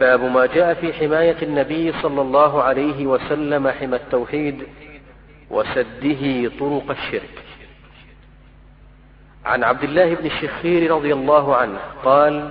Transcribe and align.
باب 0.00 0.22
ما 0.22 0.46
جاء 0.46 0.74
في 0.74 0.92
حماية 0.92 1.36
النبي 1.42 1.92
صلى 1.92 2.20
الله 2.20 2.62
عليه 2.62 3.06
وسلم 3.06 3.68
حمى 3.68 3.96
التوحيد 3.96 4.66
وسده 5.50 6.50
طرق 6.60 6.90
الشرك. 6.90 7.44
عن 9.44 9.64
عبد 9.64 9.82
الله 9.82 10.14
بن 10.14 10.26
الشخير 10.26 10.94
رضي 10.94 11.12
الله 11.12 11.56
عنه 11.56 11.78
قال 12.04 12.50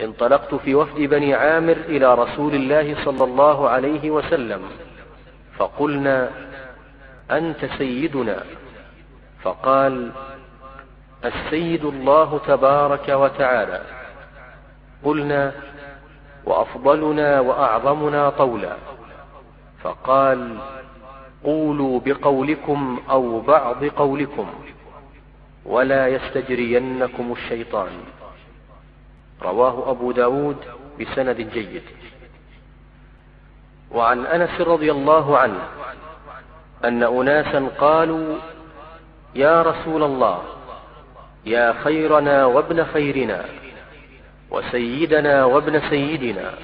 انطلقت 0.00 0.54
في 0.54 0.74
وفد 0.74 1.00
بني 1.00 1.34
عامر 1.34 1.76
إلى 1.76 2.14
رسول 2.14 2.54
الله 2.54 3.04
صلى 3.04 3.24
الله 3.24 3.68
عليه 3.68 4.10
وسلم 4.10 4.62
فقلنا 5.58 6.30
أنت 7.30 7.64
سيدنا. 7.78 8.44
فقال 9.42 10.12
السيد 11.24 11.84
الله 11.84 12.40
تبارك 12.46 13.08
وتعالى. 13.08 13.80
قلنا 15.04 15.52
وأفضلنا 16.46 17.40
وأعظمنا 17.40 18.30
طولا. 18.30 18.76
فقال 19.82 20.58
قولوا 21.44 22.00
بقولكم 22.04 23.00
أو 23.10 23.40
بعض 23.40 23.84
قولكم 23.84 24.46
ولا 25.66 26.08
يستجرينكم 26.08 27.32
الشيطان. 27.32 27.90
رواه 29.42 29.90
أبو 29.90 30.12
داود 30.12 30.56
بسند 31.00 31.36
جيد. 31.36 31.82
وعن 33.90 34.26
أنس 34.26 34.60
رضي 34.60 34.90
الله 34.90 35.38
عنه 35.38 35.60
أن 36.84 37.02
أناسا 37.02 37.68
قالوا 37.78 38.36
يا 39.34 39.62
رسول 39.62 40.02
الله 40.02 40.42
يا 41.46 41.72
خيرنا 41.72 42.44
وابن 42.46 42.84
خيرنا. 42.84 43.44
وسيدنا 44.50 45.44
وابن 45.44 45.80
سيدنا. 45.90 46.54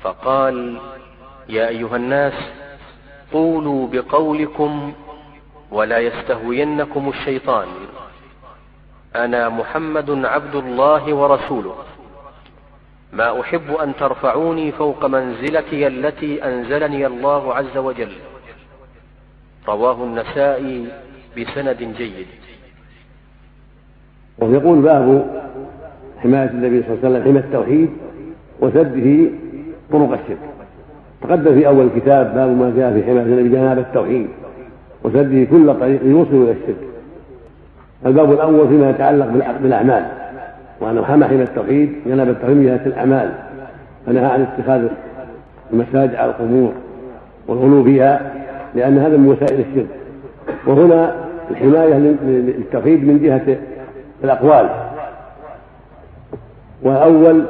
فقال 0.00 0.80
يا 1.48 1.68
أيها 1.68 1.96
الناس 1.96 2.34
قولوا 3.32 3.88
بقولكم 3.88 4.92
ولا 5.70 5.98
يستهوينكم 5.98 7.08
الشيطان. 7.08 7.68
أنا 9.16 9.48
محمد 9.48 10.24
عبد 10.24 10.54
الله 10.54 11.14
ورسوله. 11.14 11.76
ما 13.12 13.40
أحب 13.40 13.74
أن 13.74 13.96
ترفعوني 13.96 14.72
فوق 14.72 15.06
منزلتي 15.06 15.86
التي 15.86 16.44
أنزلني 16.44 17.06
الله 17.06 17.54
عز 17.54 17.76
وجل. 17.76 18.12
رواه 19.68 20.04
النسائي 20.04 20.86
بسند 21.38 21.94
جيد. 21.98 22.26
ويقول 24.38 24.82
باب 24.82 25.36
حماية 26.22 26.50
النبي 26.50 26.82
صلى 26.82 26.94
الله 26.94 26.98
عليه 27.04 27.08
وسلم 27.08 27.22
حمى 27.22 27.38
التوحيد 27.38 27.88
وسده 28.60 29.30
طرق 29.92 30.12
الشرك. 30.12 30.38
تقدم 31.22 31.54
في 31.54 31.66
أول 31.66 31.86
الكتاب 31.86 32.34
باب 32.34 32.48
ما 32.48 32.72
جاء 32.76 32.92
في 32.92 33.02
حماية 33.02 33.22
النبي 33.22 33.48
جناب 33.48 33.78
التوحيد 33.78 34.26
وسده 35.04 35.44
كل 35.44 35.74
طريق 35.80 36.00
يوصل 36.04 36.34
إلى 36.34 36.50
الشرك. 36.50 36.76
الباب 38.06 38.32
الأول 38.32 38.68
فيما 38.68 38.90
يتعلق 38.90 39.26
بالأعمال. 39.62 40.04
وأنه 40.80 41.02
حمى 41.04 41.24
حمى 41.24 41.42
التوحيد 41.42 41.92
جنب 42.06 42.28
التوحيد 42.28 42.56
من 42.56 42.64
جهة 42.64 42.86
الأعمال. 42.86 43.32
فنهى 44.06 44.24
عن 44.24 44.42
اتخاذ 44.42 44.88
المساجد 45.72 46.14
على 46.14 46.30
القبور 46.30 46.72
والغلو 47.48 47.84
فيها 47.84 48.32
لأن 48.74 48.98
هذا 48.98 49.16
من 49.16 49.28
وسائل 49.28 49.60
الشرك. 49.60 49.86
وهنا 50.66 51.14
الحماية 51.50 51.94
للتوحيد 52.24 53.04
من 53.04 53.22
جهة 53.22 53.56
الأقوال. 54.24 54.85
والأول 56.82 57.42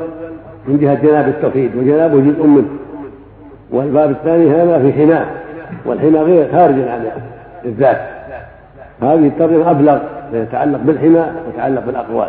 من 0.68 0.78
جهة 0.78 0.94
جناب 0.94 1.28
التوحيد 1.28 1.76
وجنابه 1.76 2.20
جزء 2.20 2.46
منه 2.46 2.68
والباب 3.70 4.10
الثاني 4.10 4.50
هذا 4.50 4.78
في 4.78 4.92
حماة 4.92 5.26
والحمى 5.86 6.18
غير 6.18 6.52
خارج 6.52 6.74
عن 6.74 7.04
الذات. 7.64 8.00
هذه 9.02 9.26
الترجمة 9.26 9.70
أبلغ 9.70 9.98
يتعلق 10.32 10.80
بالحمى 10.84 11.24
ويتعلق 11.46 11.86
بالأقوال. 11.86 12.28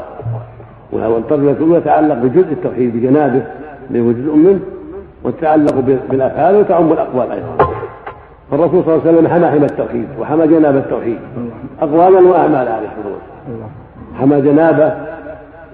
والترجمة 0.92 1.52
الأولى 1.52 1.82
تتعلق 1.82 2.16
بجزء 2.16 2.52
التوحيد 2.52 2.98
بجنابه 2.98 3.42
اللي 3.90 4.00
هو 4.00 4.12
جزء 4.12 4.36
منه 4.36 4.60
وتتعلق 5.24 5.76
بالأفعال 6.10 6.56
وتعم 6.56 6.92
الأقوال 6.92 7.32
أيضا. 7.32 7.70
فالرسول 8.52 8.84
صلى 8.84 8.96
الله 8.96 9.08
عليه 9.08 9.18
وسلم 9.18 9.28
حمى 9.28 9.48
حمى 9.48 9.66
التوحيد 9.66 10.08
وحمى 10.20 10.48
جناب 10.48 10.76
التوحيد. 10.76 11.20
أقوالا 11.82 12.20
وأعمالا 12.20 12.74
عليه 12.74 12.88
الصلاة 12.88 13.14
والسلام 13.14 13.70
حمى 14.20 14.42
جنابه 14.42 15.07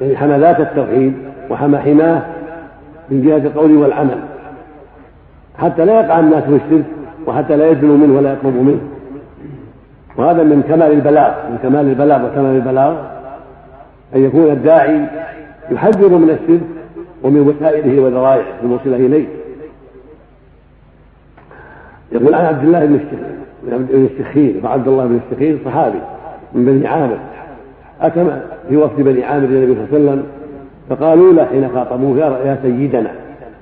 يعني 0.03 0.17
حمى 0.17 0.37
ذات 0.37 0.59
التوحيد 0.59 1.13
وحمى 1.49 1.77
حماه 1.77 2.21
من 3.09 3.21
جهة 3.21 3.37
القول 3.37 3.77
والعمل. 3.77 4.19
حتى 5.57 5.85
لا 5.85 6.01
يقع 6.01 6.19
الناس 6.19 6.43
في 6.43 6.55
الشرك 6.55 6.85
وحتى 7.27 7.57
لا 7.57 7.69
يدنوا 7.69 7.97
منه 7.97 8.17
ولا 8.17 8.33
يطلبوا 8.33 8.63
منه. 8.63 8.81
وهذا 10.17 10.43
من 10.43 10.61
كمال 10.61 10.91
البلاغ 10.91 11.33
من 11.51 11.57
كمال 11.63 11.89
البلاغ 11.89 12.25
وكمال 12.25 12.55
البلاغ. 12.55 12.95
أن 14.15 14.25
يكون 14.25 14.51
الداعي 14.51 15.05
يحذر 15.71 16.09
من 16.09 16.29
الشرك 16.29 16.61
ومن 17.23 17.39
وسائله 17.39 18.01
وذرائعه 18.01 18.45
الموصلة 18.63 18.95
إليه. 18.95 19.25
يقول 22.11 22.33
عن 22.33 22.45
عبد 22.45 22.63
الله 22.63 22.85
بن 23.63 24.07
الشخير 24.11 24.55
وعبد 24.63 24.87
الله 24.87 25.05
بن 25.05 25.19
الشخير 25.27 25.57
صحابي 25.65 25.99
من 26.53 26.65
بني 26.65 26.87
عامر. 26.87 27.17
أتى 28.03 28.41
في 28.69 28.77
وفد 28.77 29.01
بني 29.01 29.23
عامر 29.23 29.45
إلى 29.45 29.63
النبي 29.63 29.73
صلى 29.73 29.97
الله 29.97 30.11
عليه 30.11 30.21
وسلم 30.21 30.23
فقالوا 30.89 31.33
له 31.33 31.45
حين 31.45 31.69
خاطبوه 31.75 32.17
يا 32.19 32.57
سيدنا. 32.61 33.11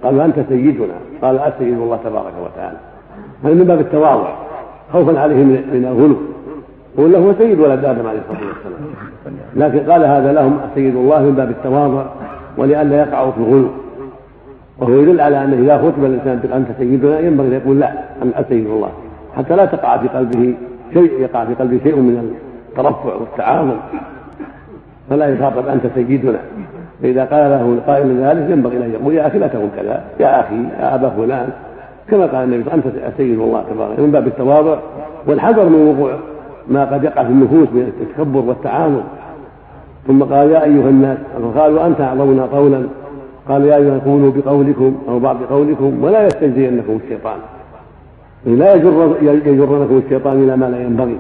قالوا 0.03 0.25
أنت 0.25 0.35
سيدنا. 0.49 0.93
قال 1.21 1.39
السيد 1.39 1.77
الله 1.79 1.99
تبارك 2.03 2.33
وتعالى. 2.45 2.77
هذا 3.43 3.53
من 3.53 3.63
باب 3.63 3.79
التواضع. 3.79 4.33
خوفا 4.93 5.19
عليه 5.19 5.35
من 5.35 5.85
الغلو. 5.91 6.15
ولا 6.97 7.19
هو 7.19 7.33
سيد 7.33 7.59
ولد 7.59 7.85
آدم 7.85 8.07
عليه 8.07 8.19
الصلاة 8.19 8.47
والسلام. 8.47 8.81
لكن 9.55 9.91
قال 9.91 10.05
هذا 10.05 10.33
لهم 10.33 10.59
سيد 10.75 10.95
الله 10.95 11.19
من 11.19 11.31
باب 11.31 11.49
التواضع 11.49 12.05
ولئلا 12.57 12.95
يقعوا 12.97 13.31
في 13.31 13.37
الغلو. 13.37 13.67
وهو 14.79 14.93
يدل 15.01 15.21
على 15.21 15.43
أنه 15.43 15.57
إذا 15.57 15.77
خطب 15.77 16.05
الإنسان 16.05 16.51
أنت 16.53 16.67
سيدنا. 16.77 17.19
ينبغي 17.19 17.47
أن 17.47 17.53
يقول 17.53 17.79
لا 17.79 17.91
أنا 18.21 18.45
سيد 18.49 18.65
الله. 18.65 18.89
حتى 19.37 19.55
لا 19.55 19.65
تقع 19.65 19.97
في 19.97 20.07
قلبه 20.07 20.53
شيء 20.93 21.11
يقع 21.19 21.45
في 21.45 21.53
قلبه 21.53 21.79
شيء 21.83 21.95
من 21.95 22.35
الترفع 22.69 23.15
والتعاظم. 23.15 23.77
فلا 25.11 25.27
يخاطب 25.27 25.67
أنت 25.67 25.83
سيدنا. 25.95 26.39
فإذا 27.01 27.23
قال 27.25 27.51
له 27.51 27.79
قائل 27.87 28.23
ذلك 28.23 28.49
ينبغي 28.49 28.77
أن 28.77 28.91
يقول 28.91 29.13
يا 29.13 29.27
أخي 29.27 29.37
لا 29.37 29.47
تقول 29.47 29.67
كذا 29.77 30.03
يا 30.19 30.39
أخي 30.39 30.55
يا 30.55 30.95
أبا 30.95 31.09
فلان. 31.09 31.49
كما 32.09 32.25
قال 32.25 32.53
النبي 32.53 32.73
أنت 32.73 32.83
سيد 33.17 33.39
الله 33.39 33.63
تبارك 33.73 33.99
من 33.99 34.11
باب 34.11 34.27
التواضع 34.27 34.79
والحذر 35.27 35.65
من 35.65 35.87
وقوع 35.87 36.15
ما 36.67 36.85
قد 36.85 37.03
يقع 37.03 37.23
في 37.23 37.29
النفوس 37.29 37.67
من 37.73 37.93
التكبر 38.01 38.39
والتعامل 38.39 39.01
ثم 40.07 40.23
قال 40.23 40.51
يا 40.51 40.63
أيها 40.63 40.89
الناس. 40.89 41.17
فقالوا 41.55 41.87
أنت 41.87 42.01
أعظمنا 42.01 42.43
قولا. 42.45 42.83
قال 43.49 43.65
يا 43.65 43.75
أيها 43.75 43.99
قولوا 44.05 44.31
بقولكم 44.31 44.95
أو 45.09 45.19
بعض 45.19 45.37
قولكم 45.49 46.03
ولا 46.03 46.25
يستجزينكم 46.25 46.99
الشيطان. 47.03 47.37
لا 48.45 48.75
يجر 48.75 49.15
يجرنكم 49.21 50.01
الشيطان 50.05 50.43
إلى 50.43 50.57
ما 50.57 50.65
لا 50.65 50.81
ينبغي. 50.81 51.17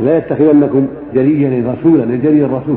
لا 0.00 0.16
يتخذنكم 0.16 0.86
جريا 1.14 1.72
رسولا 1.72 2.02
لجري 2.02 2.44
الرسول. 2.44 2.76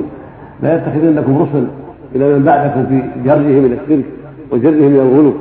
لا 0.63 0.75
يتخذنكم 0.75 1.41
رسل 1.41 1.68
إلى 2.16 2.34
من 2.34 2.44
بعدكم 2.44 2.85
في 2.85 3.01
جرهم 3.25 3.66
إلى 3.66 3.78
الشرك 3.84 4.06
وجرهم 4.51 4.88
إلى 4.88 5.01
الغلو. 5.01 5.34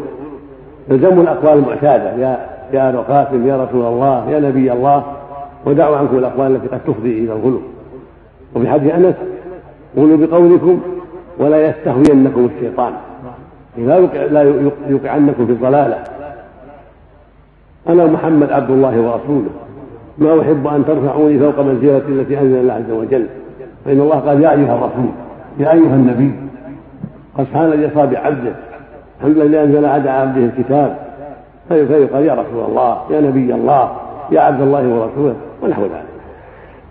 الزموا 0.90 1.22
الأقوال 1.22 1.58
المعتادة. 1.58 2.12
يا 2.12 2.38
يا 2.72 2.88
أبا 2.88 2.98
قاسم 2.98 3.46
يا 3.46 3.64
رسول 3.64 3.84
الله 3.86 4.30
يا 4.30 4.40
نبي 4.40 4.72
الله. 4.72 5.02
ودعوا 5.66 5.96
عنكم 5.96 6.18
الأقوال 6.18 6.56
التي 6.56 6.66
قد 6.66 6.80
تفضي 6.86 7.18
إلى 7.18 7.32
الغلو. 7.32 7.60
وفي 8.54 8.68
حديث 8.68 8.94
أنس 8.94 9.14
قولوا 9.96 10.16
بقولكم 10.16 10.80
ولا 11.38 11.68
يستهوينكم 11.68 12.48
الشيطان. 12.56 12.92
لا 13.78 14.00
لا 14.26 14.42
يوقعنكم 14.88 15.46
في 15.46 15.52
الضلالة. 15.52 15.98
أنا 17.88 18.06
محمد 18.06 18.52
عبد 18.52 18.70
الله 18.70 19.00
ورسوله. 19.00 19.50
ما 20.18 20.40
أحب 20.40 20.66
أن 20.66 20.84
ترفعوني 20.86 21.38
فوق 21.38 21.60
منزلتي 21.60 22.12
التي 22.12 22.38
أنزل 22.40 22.56
الله 22.56 22.72
عز 22.72 22.90
وجل. 22.90 23.26
فإن 23.86 24.00
الله 24.00 24.16
قال 24.16 24.42
يا 24.42 24.50
أيها 24.50 24.74
الرسول 24.74 25.10
يا 25.58 25.72
أيها 25.72 25.94
النبي 25.94 26.32
قد 27.38 27.46
الذي 27.56 27.86
اصاب 27.86 28.10
بعبده 28.10 28.52
الحمد 29.20 29.38
لله 29.38 29.62
أنزل 29.62 29.84
على 29.84 30.10
عبده 30.10 30.44
الكتاب 30.44 30.96
فيقال 31.68 32.24
يا 32.24 32.32
رسول 32.32 32.64
الله 32.68 32.98
يا 33.10 33.20
نبي 33.20 33.54
الله 33.54 33.90
يا 34.32 34.40
عبد 34.40 34.60
الله 34.60 34.88
ورسوله 34.88 35.34
ونحو 35.62 35.82
ذلك. 35.82 36.04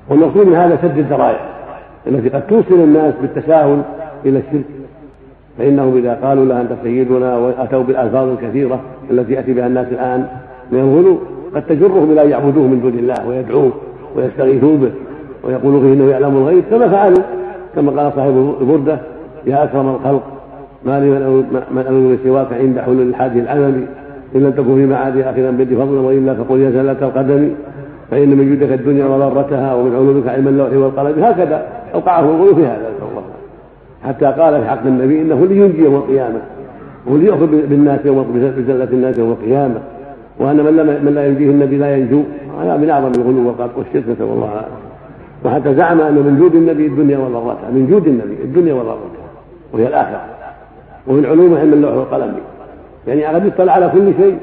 والمقصود 0.10 0.48
من 0.48 0.56
هذا 0.56 0.78
سد 0.82 0.98
الذرائع 0.98 1.40
التي 2.08 2.30
قد 2.30 2.48
توصل 2.48 2.76
الناس 2.76 3.14
بالتساهل 3.22 3.82
إلى 4.26 4.40
الشرك. 4.40 4.66
فإنهم 5.58 5.98
إذا 5.98 6.20
قالوا 6.24 6.46
له 6.46 6.62
أنت 6.62 6.72
سيدنا 6.84 7.38
وأتوا 7.38 7.84
بالألفاظ 7.84 8.28
الكثيرة 8.28 8.80
التي 9.12 9.34
يأتي 9.34 9.54
بها 9.54 9.68
الناس 9.68 9.88
الآن 9.88 10.28
من 10.72 10.80
الغلو 10.80 11.20
قد 11.56 11.66
تجرهم 11.66 12.12
إلى 12.12 12.24
أن 12.24 12.30
يعبدوه 12.30 12.68
من 12.68 12.82
دون 12.82 13.00
الله 13.00 13.28
ويدعوه 13.28 13.72
ويستغيثوا 14.16 14.78
به. 14.78 14.92
ويقولوا 15.46 15.82
فيه 15.82 15.94
إنه 15.94 16.10
يعلم 16.10 16.38
الغيب 16.38 16.64
كما 16.70 16.88
فعلوا 16.88 17.24
كما 17.76 18.02
قال 18.02 18.12
صاحب 18.16 18.56
البردة 18.62 19.00
يا 19.46 19.64
أكرم 19.64 19.96
الخلق 19.96 20.24
ما 20.86 21.00
لي 21.00 21.10
من 21.72 21.86
ألوذ 21.88 22.18
سواك 22.24 22.54
عند 22.54 22.80
حلول 22.80 23.02
الحادث 23.02 23.38
العمل 23.38 23.86
إن 24.36 24.42
لم 24.42 24.52
تكن 24.52 24.76
في 24.76 24.86
معادي 24.86 25.24
آخذا 25.24 25.52
بيد 25.52 25.74
فضلا 25.74 26.00
وإلا 26.00 26.34
فقل 26.34 26.60
يا 26.60 26.72
زلة 26.72 26.98
القدم 27.02 27.50
فإن 28.12 28.30
من 28.30 28.50
جودك 28.50 28.74
الدنيا 28.74 29.06
وضرتها 29.06 29.74
ومن 29.74 29.96
علومك 29.96 30.28
علم 30.28 30.48
اللوح 30.48 30.74
والقلم. 30.74 31.24
هكذا 31.24 31.68
أوقعه 31.94 32.20
الغلو 32.20 32.56
في 32.56 32.62
هذا 32.62 32.90
الله. 33.02 33.24
حتى 34.04 34.26
قال 34.26 34.62
في 34.62 34.68
حق 34.70 34.86
النبي 34.86 35.22
إنه 35.22 35.46
لينجي 35.46 35.84
يوم 35.84 35.96
القيامة 35.96 36.40
وليأخذ 37.08 37.48
بالناس 37.48 38.00
يوم 38.06 38.42
بزلة 38.58 38.84
الناس 38.84 39.18
يوم 39.18 39.32
القيامة 39.32 39.80
وأن 40.40 40.58
من, 40.58 41.06
من 41.06 41.12
لا 41.16 41.26
ينجيه 41.26 41.50
النبي 41.50 41.78
لا 41.78 41.98
ينجو. 41.98 42.22
هذا 42.62 42.78
من 42.78 42.90
أعظم 42.90 43.12
الغلو 43.22 43.54
والشرك 43.78 44.04
نسأل 44.10 44.26
الله 44.26 44.50
العافية. 44.54 44.95
وحتى 45.46 45.76
زعم 45.76 46.02
أن 46.02 46.14
من 46.14 46.38
جود 46.40 46.56
النبي 46.56 46.86
الدنيا 46.86 47.18
وضرتها 47.18 47.70
من 47.70 47.88
جود 47.92 48.08
النبي 48.08 48.44
الدنيا 48.44 48.74
وضرتها 48.74 49.26
وهي 49.74 49.88
الآخرة. 49.88 50.22
ومن 51.08 51.26
علومه 51.26 51.60
علم 51.60 51.74
اللوح 51.74 51.94
والقلم. 51.94 52.34
يعني 53.08 53.26
قد 53.26 53.46
يطلع 53.46 53.74
على 53.74 53.90
كل 53.94 54.14
شيء 54.24 54.38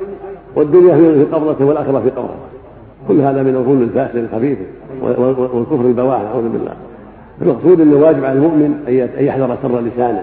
والدنيا 0.56 0.94
في 0.94 1.24
قبضته 1.32 1.64
والآخرة 1.64 2.00
في 2.00 2.10
قبضته. 2.10 2.34
كل 3.08 3.20
هذا 3.20 3.42
من 3.42 3.56
الظلم 3.56 3.82
الفاسد 3.82 4.16
الخبيث 4.16 4.58
والكفر 5.52 5.86
البواح 5.86 6.22
نعوذ 6.22 6.48
بالله. 6.48 6.72
المقصود 7.42 7.80
أنه 7.80 7.96
واجب 7.96 8.24
على 8.24 8.38
المؤمن 8.38 8.84
أن 8.88 9.24
يحذر 9.24 9.56
سر 9.62 9.80
لسانه 9.80 10.22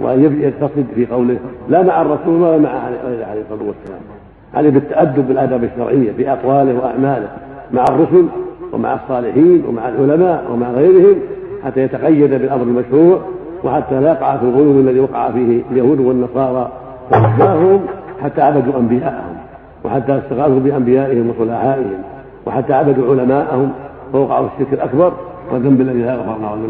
وأن 0.00 0.40
يقتصد 0.42 0.86
في 0.94 1.06
قوله 1.06 1.38
لا 1.68 1.82
مع 1.82 2.02
الرسول 2.02 2.42
ولا 2.42 2.58
مع 2.58 2.68
عليه 2.68 3.42
الصلاة 3.42 3.68
والسلام. 3.68 4.00
عليه 4.54 4.70
بالتأدب 4.70 5.28
بالادب 5.28 5.64
الشرعية 5.64 6.12
في 6.12 6.32
اقواله 6.32 6.78
وأعماله 6.78 7.28
مع 7.72 7.84
الرسل 7.88 8.24
ومع 8.72 8.94
الصالحين 8.94 9.62
ومع 9.68 9.88
العلماء 9.88 10.44
ومع 10.52 10.70
غيرهم 10.70 11.16
حتى 11.64 11.80
يتقيد 11.80 12.30
بالأمر 12.30 12.62
المشروع 12.62 13.20
وحتى 13.64 14.00
لا 14.00 14.12
يقع 14.12 14.36
في 14.36 14.42
الغلو 14.42 14.80
الذي 14.80 15.00
وقع 15.00 15.30
فيه 15.30 15.62
اليهود 15.70 16.00
والنصارى 16.00 16.72
وأتباعهم 17.10 17.80
حتى 18.22 18.42
عبدوا 18.42 18.80
أنبياءهم 18.80 19.36
وحتى 19.84 20.18
استغاثوا 20.18 20.60
بأنبيائهم 20.60 21.30
وصلحائهم 21.30 22.02
وحتى 22.46 22.72
عبدوا 22.72 23.10
علماءهم 23.10 23.70
فوقعوا 24.12 24.46
الشرك 24.46 24.72
الأكبر 24.72 25.12
والذنب 25.52 25.80
الذي 25.80 26.02
لا 26.02 26.14
يغفر 26.14 26.36
الله. 26.36 26.68